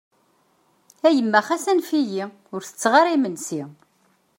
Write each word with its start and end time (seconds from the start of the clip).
A 1.07 1.09
yemma 1.15 1.41
xas 1.47 1.65
anef-iyi! 1.71 2.25
Ur 2.53 2.61
tettaɣ 2.63 2.93
ara 2.99 3.15
imensi. 3.17 3.63